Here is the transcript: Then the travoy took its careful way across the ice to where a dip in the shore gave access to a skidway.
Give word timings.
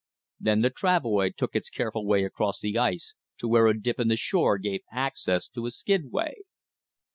Then 0.39 0.61
the 0.61 0.71
travoy 0.71 1.29
took 1.37 1.55
its 1.55 1.69
careful 1.69 2.07
way 2.07 2.25
across 2.25 2.59
the 2.59 2.75
ice 2.75 3.13
to 3.37 3.47
where 3.47 3.67
a 3.67 3.79
dip 3.79 3.99
in 3.99 4.07
the 4.07 4.17
shore 4.17 4.57
gave 4.57 4.81
access 4.91 5.47
to 5.49 5.67
a 5.67 5.69
skidway. 5.69 6.37